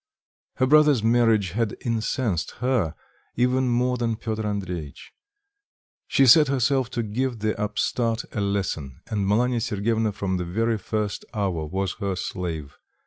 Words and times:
Her 0.55 0.65
brother's 0.65 1.03
marriage 1.03 1.51
had 1.51 1.77
incensed 1.85 2.53
her 2.57 2.95
even 3.35 3.69
more 3.69 3.97
than 3.97 4.15
Piotr 4.15 4.47
Andreitch; 4.47 5.11
she 6.07 6.25
set 6.25 6.47
herself 6.47 6.89
to 6.89 7.03
give 7.03 7.37
the 7.37 7.55
upstart 7.61 8.23
a 8.31 8.41
lesson, 8.41 9.01
and 9.11 9.27
Malanya 9.27 9.61
Sergyevna 9.61 10.11
from 10.11 10.37
the 10.37 10.43
very 10.45 10.79
first 10.79 11.23
hour 11.35 11.67
was 11.67 11.93
her 11.99 12.15
slave. 12.15 12.79